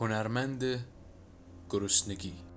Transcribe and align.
هنرمند 0.00 0.64
گرسنگی. 1.70 2.53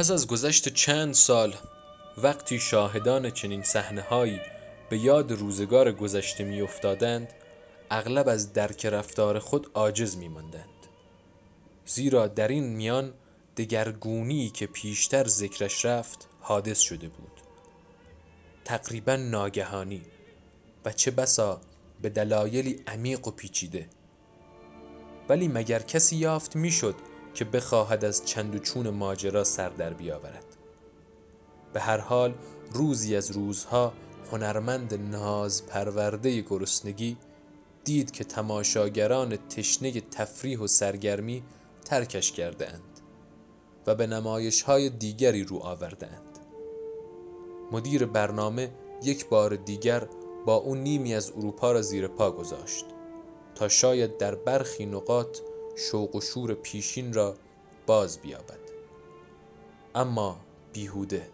پس 0.00 0.10
از 0.10 0.26
گذشت 0.26 0.68
چند 0.68 1.14
سال 1.14 1.54
وقتی 2.18 2.60
شاهدان 2.60 3.30
چنین 3.30 3.62
صحنه‌هایی 3.62 4.40
به 4.90 4.98
یاد 4.98 5.32
روزگار 5.32 5.92
گذشته 5.92 6.44
میافتادند 6.44 7.32
اغلب 7.90 8.28
از 8.28 8.52
درک 8.52 8.86
رفتار 8.86 9.38
خود 9.38 9.70
عاجز 9.74 10.16
میماندند. 10.16 10.86
زیرا 11.86 12.26
در 12.26 12.48
این 12.48 12.64
میان 12.64 13.12
دگرگونی 13.56 14.50
که 14.50 14.66
پیشتر 14.66 15.26
ذکرش 15.26 15.84
رفت 15.84 16.28
حادث 16.40 16.80
شده 16.80 17.08
بود. 17.08 17.40
تقریبا 18.64 19.16
ناگهانی 19.16 20.02
و 20.84 20.92
چه 20.92 21.10
بسا 21.10 21.60
به 22.02 22.08
دلایلی 22.08 22.82
عمیق 22.86 23.28
و 23.28 23.30
پیچیده. 23.30 23.88
ولی 25.28 25.48
مگر 25.48 25.78
کسی 25.78 26.16
یافت 26.16 26.56
می‌شد 26.56 26.94
که 27.34 27.44
بخواهد 27.44 28.04
از 28.04 28.24
چند 28.24 28.54
و 28.54 28.58
چون 28.58 28.90
ماجرا 28.90 29.44
سر 29.44 29.68
در 29.68 29.92
بیاورد 29.92 30.44
به 31.72 31.80
هر 31.80 31.98
حال 31.98 32.34
روزی 32.72 33.16
از 33.16 33.30
روزها 33.30 33.92
هنرمند 34.32 34.94
ناز 34.94 35.66
پرورده 35.66 36.40
گرسنگی 36.40 37.16
دید 37.84 38.10
که 38.10 38.24
تماشاگران 38.24 39.36
تشنه 39.36 40.00
تفریح 40.00 40.58
و 40.58 40.66
سرگرمی 40.66 41.42
ترکش 41.84 42.32
کرده 42.32 42.68
اند 42.68 43.00
و 43.86 43.94
به 43.94 44.06
نمایش 44.06 44.62
های 44.62 44.90
دیگری 44.90 45.44
رو 45.44 45.58
آورده 45.58 46.06
اند. 46.06 46.38
مدیر 47.72 48.06
برنامه 48.06 48.70
یک 49.02 49.28
بار 49.28 49.56
دیگر 49.56 50.08
با 50.46 50.54
اون 50.54 50.78
نیمی 50.78 51.14
از 51.14 51.32
اروپا 51.36 51.72
را 51.72 51.82
زیر 51.82 52.08
پا 52.08 52.30
گذاشت 52.30 52.84
تا 53.54 53.68
شاید 53.68 54.16
در 54.16 54.34
برخی 54.34 54.86
نقاط 54.86 55.38
شوق 55.80 56.16
و 56.16 56.20
شور 56.20 56.54
پیشین 56.54 57.12
را 57.12 57.36
باز 57.86 58.18
بیابد. 58.18 58.58
اما 59.94 60.40
بیهوده 60.72 61.28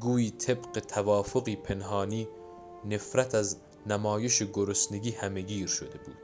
گویی 0.00 0.30
طبق 0.30 0.80
توافقی 0.80 1.56
پنهانی 1.56 2.28
نفرت 2.84 3.34
از 3.34 3.56
نمایش 3.86 4.42
گرسنگی 4.42 5.10
همهگیر 5.10 5.66
شده 5.66 5.98
بود. 5.98 6.18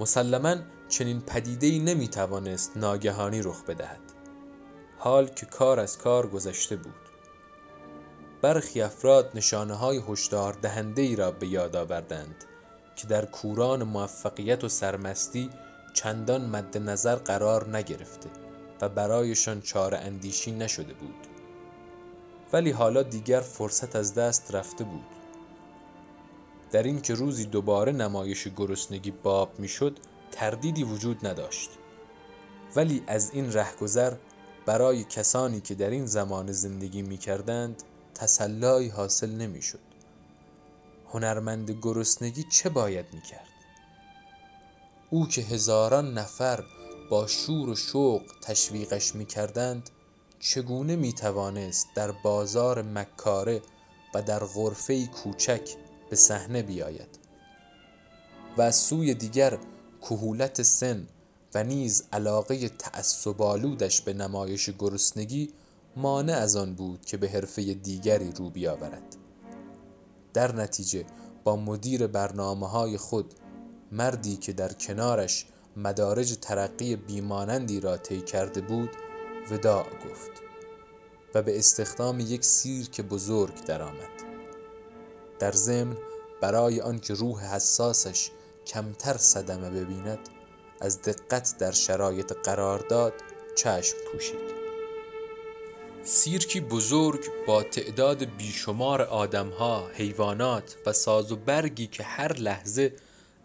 مسلما 0.00 0.56
چنین 0.88 1.20
پدیده‌ای 1.20 1.78
نمی‌توانست 1.78 2.76
ناگهانی 2.76 3.42
رخ 3.42 3.64
بدهد. 3.64 4.00
حال 4.98 5.26
که 5.26 5.46
کار 5.46 5.80
از 5.80 5.98
کار 5.98 6.26
گذشته 6.26 6.76
بود. 6.76 6.94
برخی 8.42 8.82
افراد 8.82 9.30
نشانه 9.34 9.74
های 9.74 10.02
هشدار 10.08 10.52
دهنده 10.52 11.02
ای 11.02 11.16
را 11.16 11.30
به 11.30 11.46
یاد 11.46 11.76
آوردند. 11.76 12.44
که 12.96 13.06
در 13.06 13.24
کوران 13.24 13.82
موفقیت 13.82 14.64
و 14.64 14.68
سرمستی 14.68 15.50
چندان 15.94 16.46
مد 16.46 16.78
نظر 16.78 17.14
قرار 17.14 17.76
نگرفته 17.76 18.30
و 18.80 18.88
برایشان 18.88 19.60
چاره 19.60 19.98
اندیشی 19.98 20.52
نشده 20.52 20.94
بود. 20.94 21.26
ولی 22.52 22.70
حالا 22.70 23.02
دیگر 23.02 23.40
فرصت 23.40 23.96
از 23.96 24.14
دست 24.14 24.54
رفته 24.54 24.84
بود. 24.84 25.04
در 26.72 26.82
این 26.82 27.00
که 27.00 27.14
روزی 27.14 27.44
دوباره 27.44 27.92
نمایش 27.92 28.48
گرسنگی 28.48 29.10
باب 29.10 29.58
می‌شد 29.58 29.98
تردیدی 30.32 30.84
وجود 30.84 31.26
نداشت. 31.26 31.70
ولی 32.76 33.02
از 33.06 33.30
این 33.34 33.52
رهگذر 33.52 34.12
برای 34.66 35.04
کسانی 35.04 35.60
که 35.60 35.74
در 35.74 35.90
این 35.90 36.06
زمان 36.06 36.52
زندگی 36.52 37.02
می 37.02 37.18
کردند 37.18 37.82
تسلایی 38.14 38.88
حاصل 38.88 39.30
نمی 39.30 39.62
شد. 39.62 39.93
هنرمند 41.14 41.70
گرسنگی 41.70 42.44
چه 42.50 42.68
باید 42.68 43.06
می 43.12 43.20
کرد؟ 43.20 43.48
او 45.10 45.28
که 45.28 45.40
هزاران 45.40 46.18
نفر 46.18 46.64
با 47.10 47.26
شور 47.26 47.68
و 47.68 47.76
شوق 47.76 48.22
تشویقش 48.42 49.14
می 49.14 49.26
کردند 49.26 49.90
چگونه 50.40 50.96
می 50.96 51.12
توانست 51.12 51.88
در 51.94 52.12
بازار 52.12 52.82
مکاره 52.82 53.62
و 54.14 54.22
در 54.22 54.44
غرفه 54.44 55.06
کوچک 55.06 55.76
به 56.10 56.16
صحنه 56.16 56.62
بیاید 56.62 57.18
و 58.56 58.62
از 58.62 58.76
سوی 58.76 59.14
دیگر 59.14 59.58
کهولت 60.00 60.62
سن 60.62 61.08
و 61.54 61.64
نیز 61.64 62.04
علاقه 62.12 62.68
تعصبالودش 62.68 64.00
به 64.00 64.12
نمایش 64.12 64.70
گرسنگی 64.70 65.52
مانع 65.96 66.32
از 66.32 66.56
آن 66.56 66.74
بود 66.74 67.04
که 67.04 67.16
به 67.16 67.28
حرفه 67.28 67.74
دیگری 67.74 68.32
رو 68.32 68.50
بیاورد 68.50 69.16
در 70.34 70.54
نتیجه 70.54 71.04
با 71.44 71.56
مدیر 71.56 72.06
برنامه 72.06 72.68
های 72.68 72.96
خود 72.96 73.34
مردی 73.92 74.36
که 74.36 74.52
در 74.52 74.72
کنارش 74.72 75.46
مدارج 75.76 76.36
ترقی 76.36 76.96
بیمانندی 76.96 77.80
را 77.80 77.96
طی 77.96 78.20
کرده 78.20 78.60
بود 78.60 78.90
وداع 79.50 79.84
گفت 79.84 80.30
و 81.34 81.42
به 81.42 81.58
استخدام 81.58 82.20
یک 82.20 82.44
سیرک 82.44 83.00
بزرگ 83.00 83.64
درآمد. 83.64 84.14
در 85.38 85.52
ضمن 85.52 85.96
برای 86.40 86.80
آنکه 86.80 87.14
روح 87.14 87.54
حساسش 87.54 88.30
کمتر 88.66 89.16
صدمه 89.16 89.70
ببیند 89.70 90.18
از 90.80 91.02
دقت 91.02 91.54
در 91.58 91.72
شرایط 91.72 92.32
قرار 92.32 92.78
داد 92.78 93.12
چشم 93.56 93.96
پوشید. 94.12 94.63
سیرکی 96.06 96.60
بزرگ 96.60 97.20
با 97.46 97.62
تعداد 97.62 98.24
بیشمار 98.24 99.02
آدمها، 99.02 99.88
حیوانات 99.94 100.76
و 100.86 100.92
ساز 100.92 101.32
و 101.32 101.36
برگی 101.36 101.86
که 101.86 102.02
هر 102.02 102.32
لحظه 102.32 102.92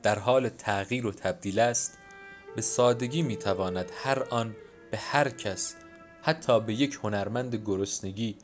در 0.03 0.19
حال 0.19 0.49
تغییر 0.49 1.07
و 1.07 1.11
تبدیل 1.11 1.59
است 1.59 1.97
به 2.55 2.61
سادگی 2.61 3.21
می‌تواند 3.21 3.91
هر 4.03 4.23
آن 4.29 4.55
به 4.91 4.97
هر 4.97 5.29
کس 5.29 5.75
حتی 6.21 6.59
به 6.59 6.73
یک 6.73 6.99
هنرمند 7.03 7.55
گرسنگی 7.55 8.37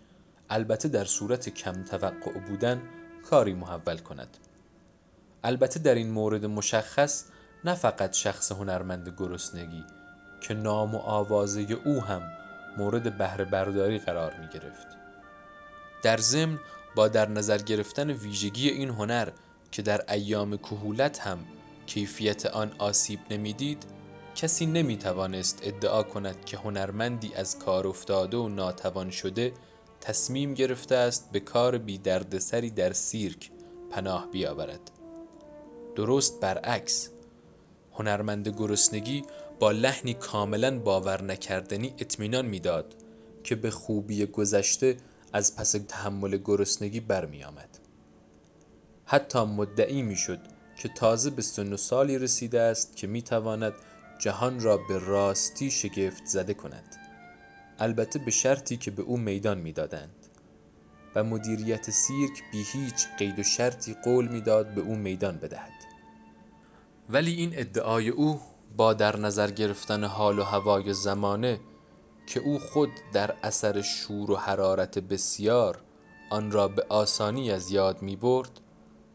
البته 0.49 0.87
در 0.87 1.05
صورت 1.05 1.49
کم 1.49 1.83
توقع 1.83 2.39
بودن 2.47 2.81
کاری 3.29 3.53
محول 3.53 3.97
کند. 3.97 4.37
البته 5.43 5.79
در 5.79 5.95
این 5.95 6.11
مورد 6.11 6.45
مشخص 6.45 7.25
نه 7.65 7.75
فقط 7.75 8.13
شخص 8.13 8.51
هنرمند 8.51 9.15
گرسنگی 9.17 9.83
که 10.41 10.53
نام 10.53 10.95
و 10.95 10.97
آوازه 10.97 11.61
او 11.85 12.01
هم 12.01 12.44
مورد 12.77 13.17
بهره 13.17 13.45
برداری 13.45 13.99
قرار 13.99 14.33
می 14.39 14.47
گرفت. 14.47 14.87
در 16.03 16.17
ضمن 16.17 16.59
با 16.95 17.07
در 17.07 17.29
نظر 17.29 17.57
گرفتن 17.57 18.09
ویژگی 18.09 18.69
این 18.69 18.89
هنر 18.89 19.29
که 19.71 19.81
در 19.81 20.13
ایام 20.13 20.57
کهولت 20.57 21.19
هم 21.19 21.39
کیفیت 21.85 22.45
آن 22.45 22.71
آسیب 22.77 23.19
نمی‌دید 23.29 23.85
کسی 24.35 24.65
نمی 24.65 24.97
توانست 24.97 25.59
ادعا 25.63 26.03
کند 26.03 26.45
که 26.45 26.57
هنرمندی 26.57 27.33
از 27.33 27.59
کار 27.59 27.87
افتاده 27.87 28.37
و 28.37 28.49
ناتوان 28.49 29.09
شده 29.09 29.53
تصمیم 30.01 30.53
گرفته 30.53 30.95
است 30.95 31.31
به 31.31 31.39
کار 31.39 31.77
بی 31.77 31.97
دردسری 31.97 32.69
در 32.69 32.93
سیرک 32.93 33.51
پناه 33.91 34.31
بیاورد 34.31 34.91
درست 35.95 36.39
برعکس 36.39 37.09
هنرمند 37.95 38.47
گرسنگی 38.47 39.23
با 39.59 39.71
لحنی 39.71 40.13
کاملا 40.13 40.79
باور 40.79 41.21
نکردنی 41.21 41.93
اطمینان 41.97 42.45
می‌داد 42.45 42.95
که 43.43 43.55
به 43.55 43.71
خوبی 43.71 44.25
گذشته 44.25 44.97
از 45.33 45.55
پس 45.55 45.71
تحمل 45.71 46.37
گرسنگی 46.37 46.99
برمی 46.99 47.43
آمد. 47.43 47.79
حتی 49.05 49.43
مدعی 49.43 50.01
می 50.01 50.15
شد 50.15 50.39
که 50.77 50.89
تازه 50.89 51.29
به 51.29 51.41
سن 51.41 51.73
و 51.73 51.77
سالی 51.77 52.17
رسیده 52.17 52.61
است 52.61 52.95
که 52.95 53.07
می 53.07 53.21
تواند 53.21 53.73
جهان 54.19 54.59
را 54.59 54.77
به 54.77 54.99
راستی 54.99 55.71
شگفت 55.71 56.25
زده 56.25 56.53
کند. 56.53 56.95
البته 57.79 58.19
به 58.19 58.31
شرطی 58.31 58.77
که 58.77 58.91
به 58.91 59.01
او 59.01 59.17
میدان 59.17 59.57
می‌دادند. 59.57 60.15
و 61.15 61.23
مدیریت 61.23 61.89
سیرک 61.89 62.43
بی 62.51 62.63
هیچ 62.73 63.07
قید 63.19 63.39
و 63.39 63.43
شرطی 63.43 63.95
قول 64.03 64.27
می‌داد 64.27 64.73
به 64.73 64.81
او 64.81 64.95
میدان 64.95 65.37
بدهد. 65.37 65.74
ولی 67.09 67.33
این 67.33 67.51
ادعای 67.55 68.09
او 68.09 68.41
با 68.77 68.93
در 68.93 69.17
نظر 69.17 69.51
گرفتن 69.51 70.03
حال 70.03 70.39
و 70.39 70.43
هوای 70.43 70.93
زمانه 70.93 71.59
که 72.27 72.39
او 72.39 72.59
خود 72.59 72.89
در 73.13 73.35
اثر 73.43 73.81
شور 73.81 74.31
و 74.31 74.35
حرارت 74.35 74.99
بسیار 74.99 75.81
آن 76.29 76.51
را 76.51 76.67
به 76.67 76.85
آسانی 76.89 77.51
از 77.51 77.71
یاد 77.71 78.01
می 78.01 78.15
برد 78.15 78.59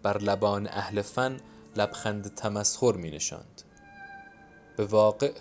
بر 0.02 0.18
لبان 0.18 0.66
اهل 0.66 1.02
فن 1.02 1.36
لبخند 1.76 2.34
تمسخر 2.34 2.92
می 2.92 3.10
نشاند. 3.10 3.62
به 4.76 4.84
واقع 4.84 5.32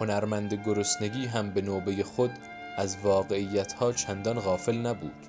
هنرمند 0.00 0.54
گرسنگی 0.54 1.26
هم 1.26 1.50
به 1.50 1.60
نوبه 1.62 2.02
خود 2.02 2.30
از 2.76 2.96
واقعیت 3.02 3.72
ها 3.72 3.92
چندان 3.92 4.40
غافل 4.40 4.76
نبود 4.76 5.26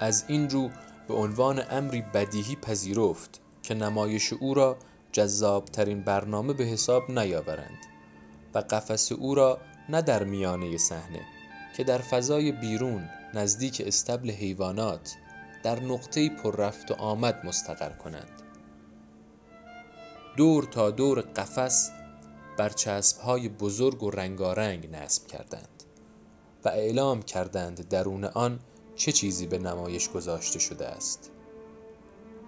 از 0.00 0.24
این 0.28 0.50
رو 0.50 0.70
به 1.08 1.14
عنوان 1.14 1.62
امری 1.70 2.02
بدیهی 2.02 2.56
پذیرفت 2.56 3.40
که 3.62 3.74
نمایش 3.74 4.32
او 4.32 4.54
را 4.54 4.76
جذابترین 5.12 6.02
برنامه 6.02 6.52
به 6.52 6.64
حساب 6.64 7.10
نیاورند 7.10 7.78
و 8.54 8.58
قفس 8.58 9.12
او 9.12 9.34
را 9.34 9.58
نه 9.88 10.02
در 10.02 10.24
میانه 10.24 10.76
صحنه 10.76 11.20
که 11.76 11.84
در 11.84 11.98
فضای 11.98 12.52
بیرون 12.52 13.08
نزدیک 13.34 13.82
استبل 13.86 14.30
حیوانات 14.30 15.14
در 15.62 15.80
نقطه 15.80 16.28
پر 16.28 16.56
رفت 16.56 16.90
و 16.90 16.94
آمد 16.94 17.46
مستقر 17.46 17.90
کنند. 17.90 18.42
دور 20.36 20.64
تا 20.64 20.90
دور 20.90 21.20
قفس 21.20 21.90
برچسب 22.58 23.20
های 23.20 23.48
بزرگ 23.48 24.02
و 24.02 24.10
رنگارنگ 24.10 24.96
نصب 24.96 25.26
کردند 25.26 25.82
و 26.64 26.68
اعلام 26.68 27.22
کردند 27.22 27.88
درون 27.88 28.24
آن 28.24 28.60
چه 28.96 29.12
چیزی 29.12 29.46
به 29.46 29.58
نمایش 29.58 30.10
گذاشته 30.10 30.58
شده 30.58 30.86
است. 30.86 31.31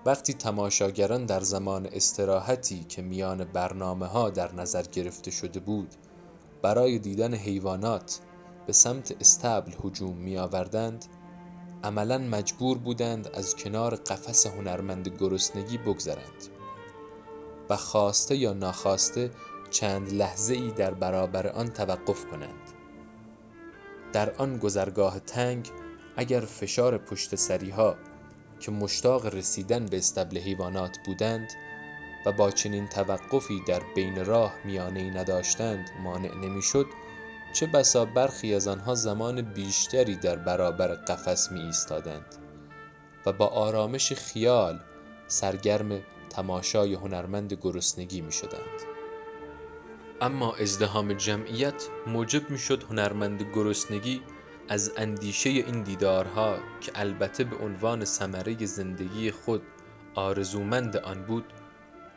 وقتی 0.07 0.35
تماشاگران 0.35 1.27
در 1.27 1.41
زمان 1.41 1.87
استراحتی 1.93 2.85
که 2.85 3.03
میان 3.03 3.45
برنامه 3.45 4.07
ها 4.07 4.31
در 4.31 4.53
نظر 4.53 4.83
گرفته 4.83 5.31
شده 5.31 5.61
بود 5.61 5.95
برای 6.63 6.99
دیدن 6.99 7.35
حیوانات 7.35 8.21
به 8.67 8.73
سمت 8.73 9.17
استبل 9.21 9.73
هجوم 9.85 10.17
می 10.17 10.39
آوردند 10.39 11.05
عملا 11.85 12.19
مجبور 12.19 12.79
بودند 12.79 13.29
از 13.35 13.57
کنار 13.57 13.95
قفس 13.95 14.47
هنرمند 14.47 15.09
گرسنگی 15.09 15.79
بگذرند 15.79 16.49
و 17.71 17.77
خواسته 17.77 18.37
یا 18.37 18.53
ناخواسته 18.53 19.31
چند 19.71 20.13
لحظه 20.13 20.55
ای 20.55 20.71
در 20.71 20.95
برابر 20.95 21.47
آن 21.47 21.69
توقف 21.69 22.25
کنند. 22.25 22.71
در 24.13 24.35
آن 24.35 24.59
گذرگاه 24.59 25.19
تنگ 25.19 25.71
اگر 26.17 26.41
فشار 26.41 26.99
پشت 26.99 27.35
سریها 27.35 27.97
که 28.61 28.71
مشتاق 28.73 29.27
رسیدن 29.27 29.87
به 29.87 29.97
استبل 29.97 30.39
حیوانات 30.39 30.99
بودند 31.07 31.53
و 32.27 32.33
با 32.33 32.51
چنین 32.51 32.89
توقفی 32.89 33.63
در 33.67 33.83
بین 33.95 34.25
راه 34.25 34.55
میانه 34.65 35.01
ای 35.01 35.11
نداشتند 35.11 35.91
مانع 36.03 36.35
نمی‌شد 36.35 36.87
چه 37.53 37.67
بسا 37.67 38.05
برخی 38.05 38.55
از 38.55 38.69
آنها 38.69 38.95
زمان 38.95 39.43
بیشتری 39.43 40.17
در 40.17 40.37
برابر 40.37 40.89
قفس 40.89 41.53
می 41.53 41.61
ایستادند 41.61 42.27
و 43.27 43.33
با 43.33 43.47
آرامش 43.47 44.13
خیال 44.13 44.81
سرگرم 45.27 46.01
تماشای 46.31 46.95
هنرمند 46.95 47.53
گرسنگی 47.53 48.21
می 48.21 48.33
شدند. 48.33 48.81
اما 50.21 50.55
ازدهام 50.55 51.13
جمعیت 51.13 51.89
موجب 52.07 52.51
می 52.51 52.59
شد 52.59 52.83
هنرمند 52.83 53.43
گرسنگی 53.55 54.23
از 54.69 54.93
اندیشه 54.97 55.51
این 55.51 55.83
دیدارها 55.83 56.59
که 56.81 56.93
البته 56.95 57.45
به 57.45 57.57
عنوان 57.57 58.05
ثمره 58.05 58.67
زندگی 58.67 59.31
خود 59.31 59.63
آرزومند 60.15 60.97
آن 60.97 61.23
بود 61.23 61.45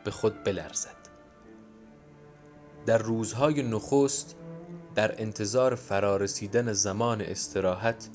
به 0.04 0.10
خود 0.10 0.44
بلرزد. 0.44 0.96
در 2.86 2.98
روزهای 2.98 3.62
نخست 3.62 4.36
در 4.94 5.22
انتظار 5.22 5.74
فرارسیدن 5.74 6.72
زمان 6.72 7.20
استراحت 7.20 8.08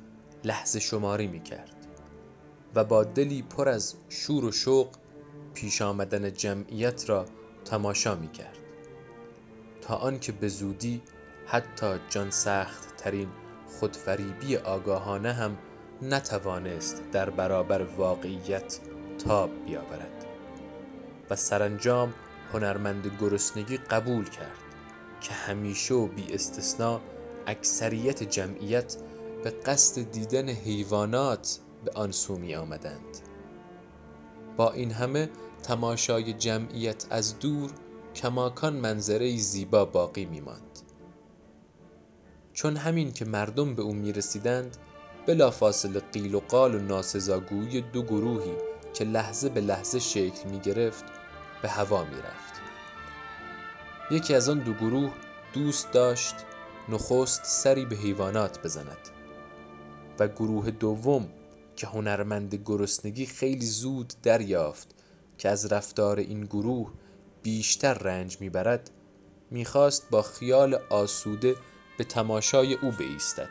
لحظه 0.43 0.79
شماری 0.79 1.27
می 1.27 1.43
کرد 1.43 1.75
و 2.75 2.83
با 2.83 3.03
دلی 3.03 3.41
پر 3.41 3.69
از 3.69 3.95
شور 4.09 4.45
و 4.45 4.51
شوق 4.51 4.87
پیش 5.53 5.81
آمدن 5.81 6.33
جمعیت 6.33 7.09
را 7.09 7.25
تماشا 7.65 8.15
می 8.15 8.31
کرد 8.31 8.57
تا 9.81 9.95
آنکه 9.95 10.31
به 10.31 10.47
زودی 10.47 11.01
حتی 11.45 11.95
جان 12.09 12.31
سخت 12.31 12.95
ترین 12.97 13.27
خودفریبی 13.79 14.57
آگاهانه 14.57 15.33
هم 15.33 15.57
نتوانست 16.01 17.03
در 17.11 17.29
برابر 17.29 17.81
واقعیت 17.81 18.79
تاب 19.25 19.49
بیاورد 19.65 20.25
و 21.29 21.35
سرانجام 21.35 22.13
هنرمند 22.53 23.17
گرسنگی 23.21 23.77
قبول 23.77 24.29
کرد 24.29 24.57
که 25.21 25.33
همیشه 25.33 25.93
و 25.93 26.07
بی 26.07 26.33
استثنا 26.33 27.01
اکثریت 27.47 28.23
جمعیت 28.23 28.95
به 29.43 29.49
قصد 29.49 30.11
دیدن 30.11 30.49
حیوانات 30.49 31.59
به 31.85 31.91
آن 31.95 32.11
سو 32.11 32.37
می 32.37 32.55
آمدند 32.55 33.17
با 34.57 34.71
این 34.71 34.91
همه 34.91 35.29
تماشای 35.63 36.33
جمعیت 36.33 37.05
از 37.09 37.39
دور 37.39 37.71
کماکان 38.15 38.73
منظره 38.75 39.37
زیبا 39.37 39.85
باقی 39.85 40.25
می 40.25 40.41
ماند. 40.41 40.79
چون 42.53 42.77
همین 42.77 43.13
که 43.13 43.25
مردم 43.25 43.75
به 43.75 43.81
او 43.81 43.93
می 43.93 44.13
رسیدند 44.13 44.77
بلا 45.27 45.51
فاصله 45.51 45.99
قیل 45.99 46.35
و 46.35 46.39
قال 46.39 46.75
و 46.75 46.79
ناسزاگویی 46.79 47.81
دو 47.81 48.03
گروهی 48.03 48.53
که 48.93 49.03
لحظه 49.03 49.49
به 49.49 49.61
لحظه 49.61 49.99
شکل 49.99 50.49
می 50.49 50.59
گرفت 50.59 51.03
به 51.61 51.69
هوا 51.69 52.03
می 52.03 52.17
رفت. 52.17 52.53
یکی 54.11 54.35
از 54.35 54.49
آن 54.49 54.59
دو 54.59 54.73
گروه 54.73 55.11
دوست 55.53 55.91
داشت 55.91 56.35
نخست 56.89 57.45
سری 57.45 57.85
به 57.85 57.95
حیوانات 57.95 58.63
بزند 58.63 59.09
و 60.19 60.27
گروه 60.27 60.71
دوم 60.71 61.29
که 61.75 61.87
هنرمند 61.87 62.55
گرسنگی 62.55 63.25
خیلی 63.25 63.65
زود 63.65 64.13
دریافت 64.23 64.95
که 65.37 65.49
از 65.49 65.71
رفتار 65.71 66.17
این 66.17 66.41
گروه 66.41 66.91
بیشتر 67.43 67.93
رنج 67.93 68.37
می‌برد 68.41 68.89
می‌خواست 69.51 70.09
با 70.09 70.21
خیال 70.21 70.79
آسوده 70.89 71.55
به 71.97 72.03
تماشای 72.03 72.73
او 72.73 72.91
بایستد 72.91 73.49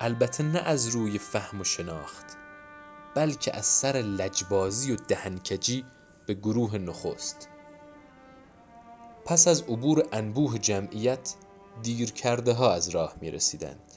البته 0.00 0.42
نه 0.44 0.58
از 0.58 0.88
روی 0.88 1.18
فهم 1.18 1.60
و 1.60 1.64
شناخت 1.64 2.36
بلکه 3.14 3.56
از 3.56 3.66
سر 3.66 3.92
لجبازی 3.92 4.92
و 4.92 4.96
دهنکجی 4.96 5.84
به 6.26 6.34
گروه 6.34 6.78
نخست 6.78 7.48
پس 9.24 9.48
از 9.48 9.62
عبور 9.62 10.06
انبوه 10.12 10.58
جمعیت 10.58 11.34
دیر 11.82 12.12
کرده 12.12 12.52
ها 12.52 12.72
از 12.72 12.88
راه 12.88 13.14
می 13.20 13.30
رسیدند. 13.30 13.92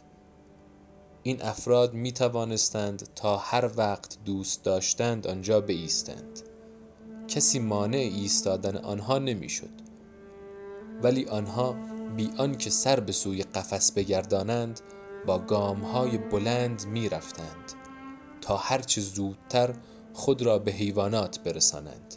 این 1.24 1.42
افراد 1.42 1.94
می 1.94 2.12
توانستند 2.12 3.10
تا 3.16 3.38
هر 3.38 3.72
وقت 3.76 4.18
دوست 4.26 4.64
داشتند 4.64 5.28
آنجا 5.28 5.62
بایستند. 5.62 6.40
کسی 7.28 7.60
مانع 7.60 7.98
ایستادن 7.98 8.78
آنها 8.78 9.20
نمی‌شد 9.20 9.82
ولی 11.04 11.26
آنها 11.26 11.76
بی 12.16 12.32
آنکه 12.38 12.70
سر 12.70 13.00
به 13.00 13.12
سوی 13.12 13.44
قفس 13.44 13.92
بگردانند 13.92 14.82
با 15.26 15.38
های 15.94 16.18
بلند 16.18 16.86
می 16.86 17.10
رفتند 17.10 17.74
تا 18.42 18.58
هرچه 18.58 19.02
زودتر 19.02 19.76
خود 20.14 20.42
را 20.42 20.60
به 20.60 20.72
حیوانات 20.72 21.40
برسانند. 21.40 22.16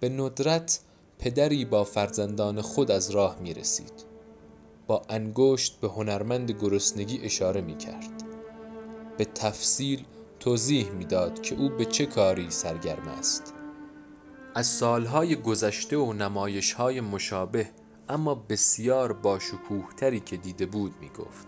به 0.00 0.08
ندرت 0.08 0.80
پدری 1.18 1.64
با 1.64 1.84
فرزندان 1.84 2.60
خود 2.60 2.90
از 2.90 3.10
راه 3.10 3.38
می 3.40 3.54
رسید 3.54 3.92
با 4.86 5.02
انگشت 5.08 5.80
به 5.80 5.88
هنرمند 5.88 6.50
گرسنگی 6.50 7.20
اشاره 7.22 7.60
می 7.60 7.76
کرد 7.76 8.24
به 9.18 9.24
تفصیل 9.24 10.04
توضیح 10.40 10.90
می‌داد 10.90 11.42
که 11.42 11.54
او 11.54 11.68
به 11.68 11.84
چه 11.84 12.06
کاری 12.06 12.50
سرگرم 12.50 13.08
است. 13.08 13.54
از 14.54 14.66
سالهای 14.66 15.36
گذشته 15.36 15.96
و 15.96 16.12
نمایشهای 16.12 17.00
مشابه 17.00 17.68
اما 18.10 18.34
بسیار 18.34 19.12
با 19.12 19.38
تری 19.96 20.20
که 20.20 20.36
دیده 20.36 20.66
بود 20.66 20.94
می 21.00 21.08
گفت. 21.08 21.46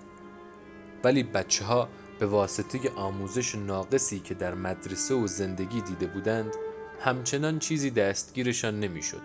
ولی 1.04 1.22
بچه 1.22 1.64
ها 1.64 1.88
به 2.18 2.26
واسطه 2.26 2.90
آموزش 2.90 3.54
ناقصی 3.54 4.20
که 4.20 4.34
در 4.34 4.54
مدرسه 4.54 5.14
و 5.14 5.26
زندگی 5.26 5.80
دیده 5.80 6.06
بودند 6.06 6.54
همچنان 7.00 7.58
چیزی 7.58 7.90
دستگیرشان 7.90 8.80
نمی‌شد. 8.80 9.22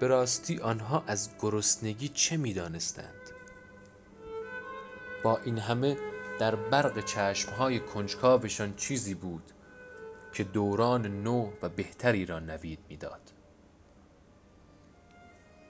به 0.00 0.06
راستی 0.06 0.58
آنها 0.58 1.04
از 1.06 1.30
گرسنگی 1.40 2.08
چه 2.08 2.36
می 2.36 2.54
دانستند؟ 2.54 3.30
با 5.22 5.38
این 5.44 5.58
همه 5.58 5.96
در 6.40 6.54
برق 6.54 7.04
چشمهای 7.04 7.80
کنجکاوشان 7.80 8.74
چیزی 8.76 9.14
بود 9.14 9.42
که 10.32 10.44
دوران 10.44 11.22
نو 11.22 11.50
و 11.62 11.68
بهتری 11.68 12.26
را 12.26 12.38
نوید 12.38 12.78
می‌داد. 12.88 13.41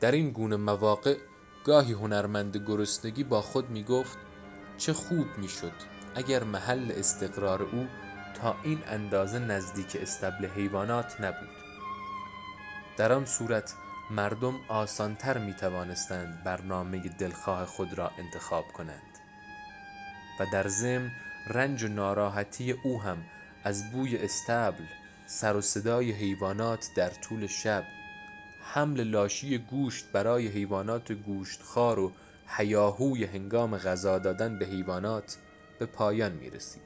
در 0.02 0.12
این 0.12 0.30
گونه 0.30 0.56
مواقع 0.56 1.16
گاهی 1.64 1.92
هنرمند 1.92 2.56
گرسنگی 2.56 3.24
با 3.24 3.42
خود 3.42 3.70
می 3.70 3.84
گفت 3.84 4.18
چه 4.78 4.92
خوب 4.92 5.26
می 5.38 5.48
شد 5.48 5.72
اگر 6.14 6.44
محل 6.44 6.92
استقرار 6.96 7.62
او 7.62 7.86
تا 8.34 8.56
این 8.62 8.78
اندازه 8.86 9.38
نزدیک 9.38 9.96
استبل 10.00 10.46
حیوانات 10.46 11.20
نبود. 11.20 11.48
در 12.96 13.12
آن 13.12 13.24
صورت 13.24 13.74
مردم 14.10 14.54
آسانتر 14.68 15.38
می 15.38 15.54
توانستند 15.54 16.44
برنامه 16.44 17.08
دلخواه 17.08 17.66
خود 17.66 17.98
را 17.98 18.10
انتخاب 18.18 18.64
کنند 18.72 19.18
و 20.40 20.46
در 20.52 20.68
ضمن 20.68 21.10
رنج 21.46 21.82
و 21.82 21.88
ناراحتی 21.88 22.72
او 22.72 23.02
هم 23.02 23.24
از 23.64 23.92
بوی 23.92 24.16
استبل 24.16 24.84
سر 25.26 25.56
و 25.56 25.60
صدای 25.60 26.12
حیوانات 26.12 26.88
در 26.96 27.10
طول 27.10 27.46
شب 27.46 27.84
حمل 28.62 29.02
لاشی 29.02 29.58
گوشت 29.58 30.04
برای 30.12 30.46
حیوانات 30.46 31.12
گوشتخوار 31.12 31.98
و 31.98 32.12
حیاهوی 32.46 33.24
هنگام 33.24 33.76
غذا 33.78 34.18
دادن 34.18 34.58
به 34.58 34.66
حیوانات 34.66 35.36
به 35.78 35.86
پایان 35.86 36.32
می 36.32 36.50
رسید. 36.50 36.82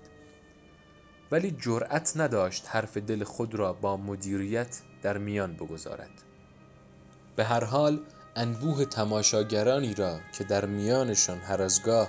ولی 1.31 1.51
جرأت 1.51 2.13
نداشت 2.17 2.69
حرف 2.69 2.97
دل 2.97 3.25
خود 3.25 3.55
را 3.55 3.73
با 3.73 3.97
مدیریت 3.97 4.81
در 5.03 5.19
میان 5.19 5.55
بگذارد. 5.55 6.23
به 7.37 7.45
هر 7.45 7.65
حال 7.65 8.01
انبوه 8.37 8.85
تماشاگرانی 8.85 9.95
را 9.95 10.21
که 10.33 10.45
در 10.45 10.67
میانشان 10.67 11.39
هر 11.39 11.63
ازگاه 11.63 12.09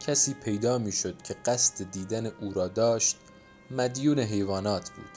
کسی 0.00 0.34
پیدا 0.34 0.78
می‌شد 0.78 1.22
که 1.22 1.34
قصد 1.46 1.90
دیدن 1.90 2.26
او 2.26 2.52
را 2.52 2.68
داشت 2.68 3.16
مدیون 3.70 4.18
حیوانات 4.18 4.90
بود 4.90 5.10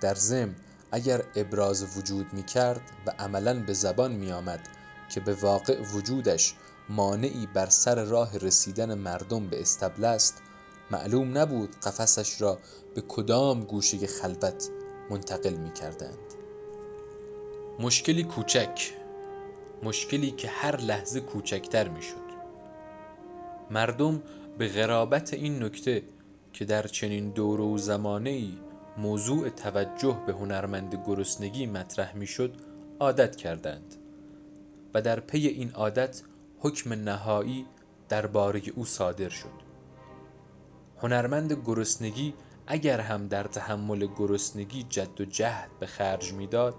در 0.00 0.14
ضمن 0.14 0.54
اگر 0.92 1.24
ابراز 1.36 1.98
وجود 1.98 2.32
می 2.32 2.42
کرد 2.42 2.82
و 3.06 3.10
عملا 3.18 3.54
به 3.60 3.72
زبان 3.72 4.12
می 4.12 4.32
آمد 4.32 4.68
که 5.08 5.20
به 5.20 5.34
واقع 5.34 5.80
وجودش 5.80 6.54
مانعی 6.88 7.48
بر 7.54 7.66
سر 7.66 8.04
راه 8.04 8.38
رسیدن 8.38 8.94
مردم 8.94 9.46
به 9.46 9.60
استبل 9.60 10.04
است 10.04 10.42
معلوم 10.90 11.38
نبود 11.38 11.76
قفسش 11.80 12.40
را 12.40 12.58
به 12.94 13.00
کدام 13.00 13.60
گوشه 13.60 14.06
خلوت 14.06 14.68
منتقل 15.10 15.54
می 15.54 15.72
کردند 15.72 16.18
مشکلی 17.78 18.24
کوچک 18.24 18.92
مشکلی 19.82 20.30
که 20.30 20.48
هر 20.48 20.76
لحظه 20.76 21.20
کوچکتر 21.20 21.88
می 21.88 22.02
شد 22.02 22.32
مردم 23.70 24.22
به 24.58 24.68
غرابت 24.68 25.34
این 25.34 25.62
نکته 25.62 26.02
که 26.52 26.64
در 26.64 26.86
چنین 26.86 27.30
دور 27.30 27.60
و 27.60 27.78
زمانه 27.78 28.30
ای 28.30 28.58
موضوع 28.98 29.48
توجه 29.48 30.22
به 30.26 30.32
هنرمند 30.32 31.02
گرسنگی 31.06 31.66
مطرح 31.66 32.16
می‌شد 32.16 32.56
عادت 33.00 33.36
کردند 33.36 33.94
و 34.94 35.02
در 35.02 35.20
پی 35.20 35.46
این 35.46 35.70
عادت 35.70 36.22
حکم 36.58 36.92
نهایی 36.92 37.66
درباره 38.08 38.62
او 38.76 38.84
صادر 38.84 39.28
شد. 39.28 39.62
هنرمند 40.98 41.52
گرسنگی 41.52 42.34
اگر 42.66 43.00
هم 43.00 43.28
در 43.28 43.44
تحمل 43.44 44.06
گرسنگی 44.06 44.82
جد 44.82 45.20
و 45.20 45.24
جهد 45.24 45.70
به 45.80 45.86
خرج 45.86 46.32
می‌داد 46.32 46.74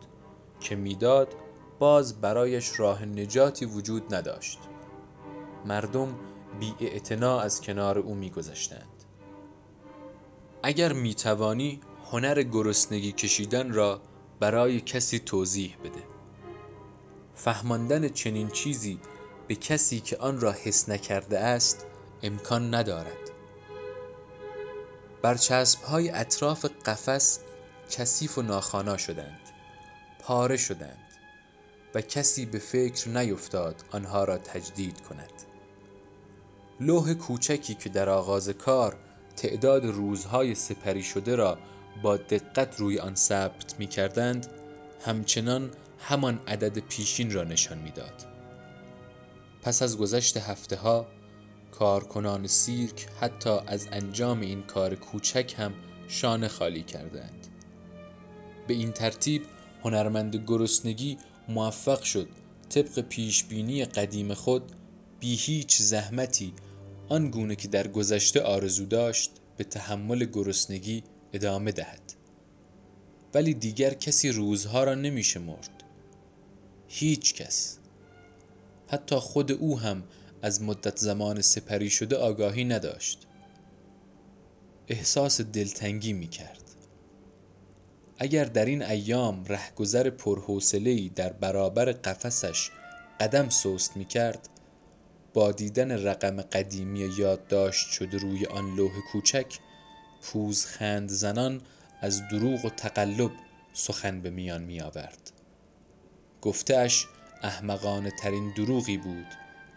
که 0.60 0.76
می‌داد 0.76 1.36
باز 1.80 2.22
برایش 2.22 2.80
راه 2.80 3.06
نجاتی 3.06 3.66
وجود 3.66 4.16
نداشت. 4.16 4.60
مردم 5.66 6.16
بی 6.60 6.76
از 7.24 7.62
کنار 7.62 8.00
او 8.00 8.16
میگذشتند. 8.16 9.04
اگر 10.64 10.94
می‌توانی 10.94 11.82
هنر 12.14 12.44
گرسنگی 12.44 13.12
کشیدن 13.12 13.74
را 13.74 14.02
برای 14.40 14.82
کسی 14.82 15.20
توضیح 15.20 15.78
بده. 15.84 16.04
فهماندن 17.36 18.10
چنین 18.10 18.50
چیزی 18.50 19.00
به 19.48 19.56
کسی 19.56 20.00
که 20.00 20.18
آن 20.18 20.40
را 20.40 20.52
حس 20.52 20.90
نکرده 20.90 21.40
است 21.40 21.86
امکان 22.24 22.76
ندارد. 22.76 23.32
برچسب 25.22 25.84
های 25.84 26.10
اطراف 26.10 26.66
قفس 26.86 27.40
کثیف 27.90 28.38
و 28.38 28.42
ناخانا 28.42 28.98
شدند 28.98 29.42
پاره 30.20 30.58
شدند 30.58 31.10
و 31.96 32.02
کسی 32.02 32.46
به 32.46 32.60
فکر 32.60 33.10
نیفتاد 33.10 33.84
آنها 33.92 34.24
را 34.24 34.38
تجدید 34.38 35.02
کند. 35.02 35.34
لوح 36.80 37.14
کوچکی 37.14 37.74
که 37.74 37.90
در 37.90 38.10
آغاز 38.10 38.50
کار 38.50 38.98
تعداد 39.36 39.86
روزهای 39.86 40.56
سپری 40.56 41.04
شده 41.04 41.36
را 41.36 41.58
با 42.02 42.18
دقت 42.18 42.80
روی 42.80 43.00
آن 43.00 43.16
ثبت 43.16 43.76
می 43.80 43.88
کردند 43.88 44.48
همچنان 45.06 45.72
همان 46.00 46.40
عدد 46.48 46.80
پیشین 46.80 47.32
را 47.32 47.44
نشان 47.44 47.78
می‌داد. 47.78 48.26
پس 49.62 49.82
از 49.82 49.98
گذشت 49.98 50.38
هفته 50.38 50.76
ها 50.76 51.08
کارکنان 51.72 52.48
سیرک 52.48 53.08
حتی 53.22 53.58
از 53.68 53.88
انجام 53.92 54.42
این 54.42 54.64
کار 54.64 54.96
کوچک 54.96 55.56
هم 55.58 55.74
شانه 56.08 56.48
خالی 56.48 56.84
کردند 56.84 57.48
به 58.68 58.74
این 58.74 58.92
ترتیب 58.92 59.46
هنرمند 59.84 60.36
گرسنگی 60.48 61.18
موفق 61.50 62.02
شد 62.02 62.28
طبق 62.70 63.02
پیشبینی 63.02 63.86
قدیم 63.86 64.34
خود 64.34 64.72
بی 65.20 65.36
هیچ 65.36 65.82
زحمتی 65.82 66.54
آن 67.10 67.30
گونه 67.30 67.56
که 67.56 67.68
در 67.68 67.88
گذشته 67.88 68.42
آرزو 68.42 68.86
داشت 68.86 69.32
به 69.58 69.64
تحمل 69.64 70.26
گرسنگی 70.26 71.04
ادامه 71.34 71.72
دهد. 71.72 72.14
ولی 73.34 73.54
دیگر 73.54 73.94
کسی 73.94 74.32
روزها 74.32 74.84
را 74.84 74.96
نمی 74.96 75.24
شمرد 75.24 75.84
هیچ 76.88 77.34
کس. 77.34 77.78
حتی 78.88 79.16
خود 79.16 79.52
او 79.52 79.80
هم 79.80 80.04
از 80.42 80.62
مدت 80.62 80.98
زمان 80.98 81.42
سپری 81.42 81.90
شده 81.90 82.16
آگاهی 82.16 82.64
نداشت. 82.66 83.28
احساس 84.88 85.42
دلتنگی 85.42 86.14
می 86.14 86.28
کرد 86.28 86.64
اگر 88.18 88.46
در 88.46 88.66
این 88.66 88.84
ایام 88.84 89.46
رهگذر 89.46 90.10
پرحوصله‌ای 90.10 91.10
در 91.10 91.34
برابر 91.34 91.86
قفسش 91.86 92.70
قدم 93.20 93.50
سست 93.50 93.98
می 93.98 94.06
کرد 94.06 94.50
با 95.34 95.52
دیدن 95.52 95.92
رقم 95.92 96.42
قدیمی 96.42 97.00
یادداشت 97.18 97.90
شده 97.92 98.18
روی 98.18 98.46
آن 98.46 98.76
لوح 98.76 98.92
کوچک 99.12 99.60
پوزخند 100.24 101.10
زنان 101.10 101.62
از 102.02 102.28
دروغ 102.28 102.66
و 102.66 102.70
تقلب 102.70 103.32
سخن 103.74 104.22
به 104.22 104.30
میان 104.30 104.64
می 104.64 104.82
آورد 104.82 105.32
گفتهش 106.42 107.08
احمقانه 107.42 108.12
ترین 108.12 108.54
دروغی 108.54 108.98
بود 108.98 109.26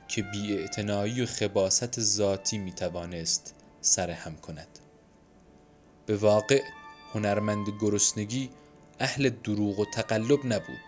که 0.09 0.23
بی 0.23 0.69
و 1.23 1.27
خباست 1.27 2.01
ذاتی 2.01 2.59
می 2.59 2.73
توانست 2.73 3.55
سرهم 3.81 4.37
کند. 4.37 4.79
به 6.07 6.17
واقع 6.17 6.63
هنرمند 7.15 7.67
گرسنگی 7.81 8.51
اهل 9.01 9.29
دروغ 9.29 9.79
و 9.79 9.85
تقلب 9.85 10.47
نبود. 10.47 10.87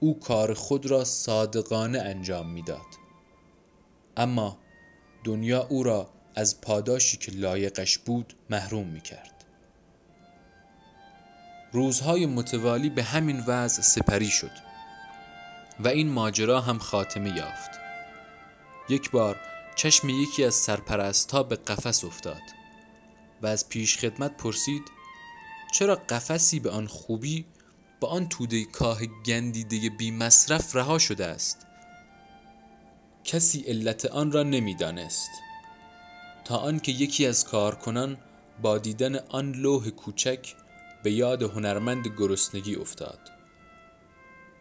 او 0.00 0.20
کار 0.20 0.54
خود 0.54 0.86
را 0.86 1.04
صادقانه 1.04 1.98
انجام 1.98 2.50
می‌داد. 2.50 2.86
اما 4.16 4.58
دنیا 5.24 5.66
او 5.68 5.82
را 5.82 6.10
از 6.34 6.60
پاداشی 6.60 7.16
که 7.16 7.32
لایقش 7.32 7.98
بود 7.98 8.34
محروم 8.50 8.86
می 8.86 9.00
کرد. 9.00 9.44
روزهای 11.72 12.26
متوالی 12.26 12.90
به 12.90 13.02
همین 13.02 13.44
وضع 13.46 13.82
سپری 13.82 14.30
شد 14.30 14.50
و 15.80 15.88
این 15.88 16.08
ماجرا 16.08 16.60
هم 16.60 16.78
خاتمه 16.78 17.36
یافت. 17.36 17.70
یک 18.88 19.10
بار 19.10 19.40
چشم 19.76 20.08
یکی 20.08 20.44
از 20.44 20.54
سرپرستها 20.54 21.42
به 21.42 21.56
قفس 21.56 22.04
افتاد 22.04 22.42
و 23.42 23.46
از 23.46 23.68
پیش 23.68 23.98
خدمت 23.98 24.36
پرسید 24.36 24.82
چرا 25.72 25.94
قفسی 25.94 26.60
به 26.60 26.70
آن 26.70 26.86
خوبی 26.86 27.44
با 28.00 28.08
آن 28.08 28.28
توده 28.28 28.64
کاه 28.64 29.06
گندیده 29.06 29.90
بی 29.90 30.10
مصرف 30.10 30.76
رها 30.76 30.98
شده 30.98 31.26
است 31.26 31.66
کسی 33.24 33.60
علت 33.60 34.04
آن 34.04 34.32
را 34.32 34.42
نمی‌دانست 34.42 35.30
تا 36.44 36.56
آنکه 36.56 36.92
یکی 36.92 37.26
از 37.26 37.44
کارکنان 37.44 38.16
با 38.62 38.78
دیدن 38.78 39.16
آن 39.16 39.52
لوح 39.52 39.90
کوچک 39.90 40.54
به 41.02 41.12
یاد 41.12 41.42
هنرمند 41.42 42.08
گرسنگی 42.18 42.74
افتاد 42.74 43.18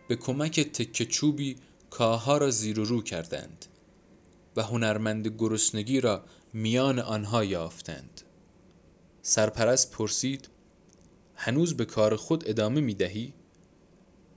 به 0.07 0.15
کمک 0.15 0.59
تکه 0.59 1.05
چوبی 1.05 1.55
کاها 1.89 2.38
را 2.38 2.50
زیر 2.50 2.79
و 2.79 2.85
رو 2.85 3.01
کردند 3.01 3.65
و 4.55 4.63
هنرمند 4.63 5.27
گرسنگی 5.27 6.01
را 6.01 6.23
میان 6.53 7.00
آنها 7.00 7.43
یافتند 7.43 8.21
سرپرست 9.21 9.91
پرسید 9.91 10.50
هنوز 11.35 11.77
به 11.77 11.85
کار 11.85 12.15
خود 12.15 12.50
ادامه 12.50 12.81
می 12.81 12.93
دهی؟ 12.93 13.33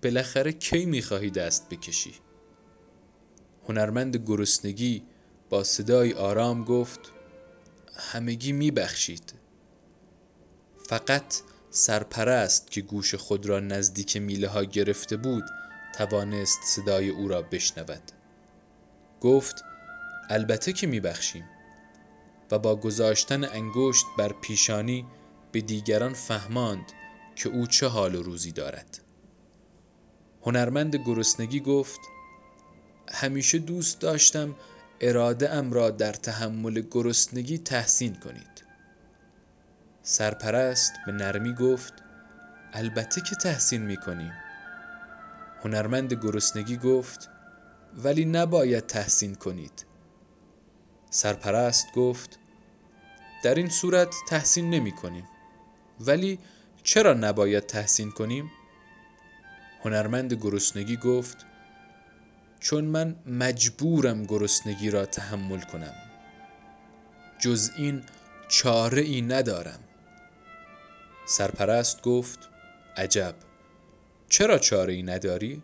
بالاخره 0.02 0.52
کی 0.52 0.86
می 0.86 1.02
خواهی 1.02 1.30
دست 1.30 1.68
بکشی؟ 1.68 2.14
هنرمند 3.68 4.16
گرسنگی 4.16 5.02
با 5.50 5.64
صدای 5.64 6.12
آرام 6.12 6.64
گفت 6.64 7.13
همگی 7.96 8.52
میبخشید. 8.52 9.34
فقط 10.88 11.34
سرپرست 11.70 12.70
که 12.70 12.80
گوش 12.80 13.14
خود 13.14 13.46
را 13.46 13.60
نزدیک 13.60 14.16
میله 14.16 14.48
ها 14.48 14.64
گرفته 14.64 15.16
بود 15.16 15.44
توانست 15.98 16.58
صدای 16.64 17.08
او 17.08 17.28
را 17.28 17.42
بشنود. 17.42 18.02
گفت 19.20 19.64
البته 20.30 20.72
که 20.72 20.86
میبخشیم. 20.86 21.44
و 22.50 22.58
با 22.58 22.76
گذاشتن 22.76 23.44
انگشت 23.44 24.06
بر 24.18 24.32
پیشانی 24.32 25.06
به 25.52 25.60
دیگران 25.60 26.14
فهماند 26.14 26.92
که 27.36 27.48
او 27.48 27.66
چه 27.66 27.86
حال 27.86 28.14
و 28.14 28.22
روزی 28.22 28.52
دارد. 28.52 29.00
هنرمند 30.42 30.96
گرسنگی 30.96 31.60
گفت 31.60 32.00
همیشه 33.12 33.58
دوست 33.58 34.00
داشتم 34.00 34.54
اراده 35.04 35.50
ام 35.50 35.72
را 35.72 35.90
در 35.90 36.12
تحمل 36.12 36.82
گرسنگی 36.90 37.58
تحسین 37.58 38.14
کنید. 38.14 38.64
سرپرست 40.02 40.92
به 41.06 41.12
نرمی 41.12 41.54
گفت 41.54 41.94
البته 42.72 43.20
که 43.20 43.36
تحسین 43.36 43.82
می 43.82 43.96
کنیم 43.96 44.32
هنرمند 45.62 46.12
گرسنگی 46.12 46.76
گفت 46.76 47.30
ولی 47.94 48.24
نباید 48.24 48.86
تحسین 48.86 49.34
کنید. 49.34 49.86
سرپرست 51.10 51.86
گفت 51.94 52.38
در 53.44 53.54
این 53.54 53.68
صورت 53.68 54.14
تحسین 54.28 54.70
نمی 54.70 54.92
کنیم 54.92 55.28
ولی 56.00 56.38
چرا 56.82 57.12
نباید 57.12 57.66
تحسین 57.66 58.10
کنیم؟ 58.10 58.50
هنرمند 59.84 60.32
گرسنگی 60.32 60.96
گفت 60.96 61.46
چون 62.64 62.84
من 62.84 63.16
مجبورم 63.26 64.24
گرسنگی 64.24 64.90
را 64.90 65.06
تحمل 65.06 65.60
کنم. 65.60 65.94
جز 67.38 67.70
این 67.76 68.02
چاره 68.48 69.02
ای 69.02 69.22
ندارم. 69.22 69.80
سرپرست 71.26 72.02
گفت 72.02 72.38
عجب. 72.96 73.34
چرا 74.28 74.58
چاره 74.58 74.92
ای 74.92 75.02
نداری؟ 75.02 75.62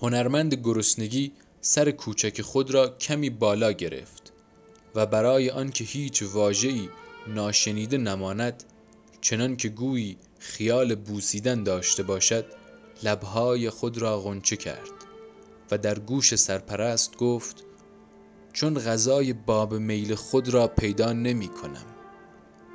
هنرمند 0.00 0.54
گرسنگی 0.54 1.32
سر 1.60 1.90
کوچک 1.90 2.42
خود 2.42 2.70
را 2.70 2.88
کمی 2.88 3.30
بالا 3.30 3.72
گرفت 3.72 4.32
و 4.94 5.06
برای 5.06 5.50
آنکه 5.50 5.84
هیچ 5.84 6.22
واژه‌ای 6.22 6.88
ناشنیده 7.26 7.98
نماند 7.98 8.64
چنان 9.20 9.56
که 9.56 9.68
گویی 9.68 10.18
خیال 10.38 10.94
بوسیدن 10.94 11.62
داشته 11.62 12.02
باشد 12.02 12.44
لبهای 13.02 13.70
خود 13.70 13.98
را 13.98 14.20
غنچه 14.20 14.56
کرد. 14.56 14.99
و 15.70 15.78
در 15.78 15.98
گوش 15.98 16.34
سرپرست 16.34 17.16
گفت 17.16 17.64
چون 18.52 18.78
غذای 18.78 19.32
باب 19.32 19.74
میل 19.74 20.14
خود 20.14 20.48
را 20.48 20.68
پیدا 20.68 21.12
نمی 21.12 21.48
کنم. 21.48 21.86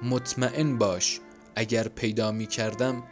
مطمئن 0.04 0.78
باش 0.78 1.20
اگر 1.56 1.88
پیدا 1.88 2.32
می 2.32 2.48
کردم 2.48 3.04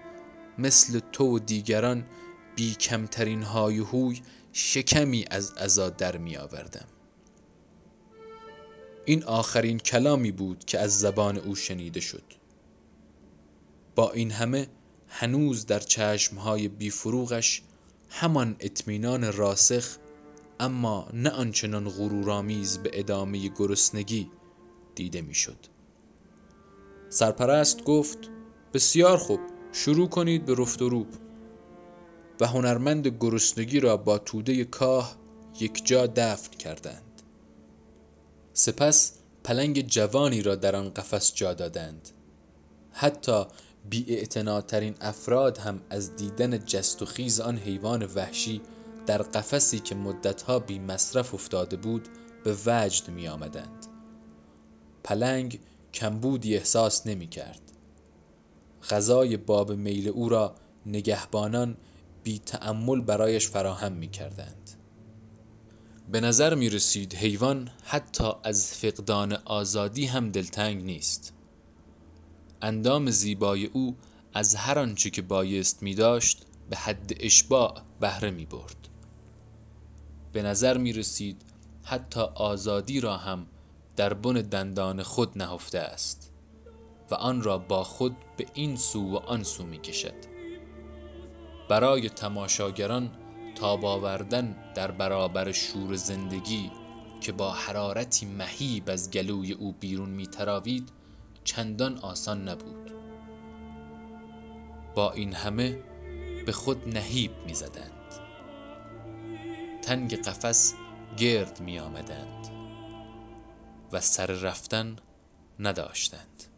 مثل 0.57 0.99
تو 1.11 1.35
و 1.35 1.39
دیگران 1.39 2.05
بی 2.55 2.75
کمترین 2.75 3.43
های 3.43 3.77
هوی 3.77 4.21
شکمی 4.53 5.25
از 5.31 5.51
عزا 5.51 5.89
در 5.89 6.17
می 6.17 6.37
آوردم. 6.37 6.85
این 9.05 9.23
آخرین 9.23 9.79
کلامی 9.79 10.31
بود 10.31 10.65
که 10.65 10.79
از 10.79 10.99
زبان 10.99 11.37
او 11.37 11.55
شنیده 11.55 11.99
شد. 11.99 12.23
با 13.95 14.11
این 14.11 14.31
همه 14.31 14.67
هنوز 15.07 15.65
در 15.65 15.79
چشمهای 15.79 16.67
بیفروغش 16.67 17.61
همان 18.15 18.55
اطمینان 18.59 19.33
راسخ 19.33 19.97
اما 20.59 21.07
نه 21.13 21.29
آنچنان 21.29 21.89
غرورآمیز 21.89 22.77
به 22.77 22.89
ادامه 22.93 23.47
گرسنگی 23.47 24.31
دیده 24.95 25.21
می‌شد. 25.21 25.57
سرپرست 27.09 27.83
گفت 27.83 28.17
بسیار 28.73 29.17
خوب 29.17 29.39
شروع 29.71 30.09
کنید 30.09 30.45
به 30.45 30.55
رفت 30.55 30.81
و 30.81 30.89
روب. 30.89 31.07
و 32.41 32.47
هنرمند 32.47 33.07
گرسنگی 33.07 33.79
را 33.79 33.97
با 33.97 34.17
توده 34.17 34.63
کاه 34.63 35.15
یک 35.59 35.85
جا 35.85 36.07
دفن 36.07 36.57
کردند. 36.57 37.21
سپس 38.53 39.13
پلنگ 39.43 39.87
جوانی 39.87 40.41
را 40.41 40.55
در 40.55 40.75
آن 40.75 40.89
قفس 40.89 41.33
جا 41.35 41.53
دادند. 41.53 42.09
حتی 42.91 43.45
بی 43.89 44.25
ترین 44.67 44.95
افراد 45.01 45.57
هم 45.57 45.81
از 45.89 46.15
دیدن 46.15 46.57
جست 46.57 47.01
و 47.01 47.05
خیز 47.05 47.39
آن 47.39 47.57
حیوان 47.57 48.05
وحشی 48.05 48.61
در 49.05 49.21
قفسی 49.21 49.79
که 49.79 49.95
مدتها 49.95 50.59
بی 50.59 50.79
مصرف 50.79 51.33
افتاده 51.33 51.77
بود 51.77 52.07
به 52.43 52.57
وجد 52.65 53.09
می 53.09 53.27
آمدند. 53.27 53.85
پلنگ 55.03 55.59
کمبودی 55.93 56.55
احساس 56.55 57.07
نمی 57.07 57.27
کرد. 57.27 57.61
غذای 58.89 59.37
باب 59.37 59.71
میل 59.71 60.07
او 60.07 60.29
را 60.29 60.55
نگهبانان 60.85 61.77
بی 62.23 62.39
تأمل 62.39 63.01
برایش 63.01 63.47
فراهم 63.47 63.91
می 63.91 64.07
کردند. 64.07 64.69
به 66.11 66.21
نظر 66.21 66.55
می 66.55 66.69
رسید 66.69 67.13
حیوان 67.13 67.69
حتی 67.83 68.31
از 68.43 68.73
فقدان 68.73 69.33
آزادی 69.33 70.05
هم 70.05 70.31
دلتنگ 70.31 70.83
نیست. 70.83 71.33
اندام 72.63 73.09
زیبای 73.09 73.65
او 73.65 73.97
از 74.33 74.55
هر 74.55 74.79
آنچه 74.79 75.09
که 75.09 75.21
بایست 75.21 75.83
می 75.83 75.95
داشت 75.95 76.45
به 76.69 76.77
حد 76.77 77.11
اشباع 77.19 77.81
بهره 77.99 78.31
می 78.31 78.45
برد. 78.45 78.89
به 80.33 80.41
نظر 80.41 80.77
می 80.77 80.93
رسید 80.93 81.41
حتی 81.83 82.19
آزادی 82.19 82.99
را 82.99 83.17
هم 83.17 83.45
در 83.95 84.13
بن 84.13 84.33
دندان 84.33 85.03
خود 85.03 85.37
نهفته 85.37 85.79
است 85.79 86.31
و 87.11 87.15
آن 87.15 87.41
را 87.41 87.57
با 87.57 87.83
خود 87.83 88.15
به 88.37 88.45
این 88.53 88.75
سو 88.75 89.11
و 89.11 89.15
آن 89.15 89.43
سو 89.43 89.63
می 89.63 89.77
کشد. 89.77 90.33
برای 91.69 92.09
تماشاگران 92.09 93.11
تاب 93.55 93.85
آوردن 93.85 94.55
در 94.75 94.91
برابر 94.91 95.51
شور 95.51 95.95
زندگی 95.95 96.71
که 97.21 97.31
با 97.31 97.51
حرارتی 97.51 98.25
مهیب 98.25 98.89
از 98.89 99.11
گلوی 99.11 99.51
او 99.51 99.71
بیرون 99.79 100.09
می 100.09 100.27
تراوید 100.27 100.89
چندان 101.43 101.97
آسان 101.97 102.49
نبود. 102.49 102.91
با 104.95 105.11
این 105.11 105.33
همه 105.33 105.83
به 106.45 106.51
خود 106.51 106.87
نهیب 106.87 107.31
می 107.45 107.53
زدند 107.53 107.93
تنگ 109.81 110.21
قفس 110.21 110.73
گرد 111.17 111.61
می 111.61 111.79
آمدند 111.79 112.47
و 113.91 113.99
سر 113.99 114.25
رفتن 114.25 114.95
نداشتند. 115.59 116.52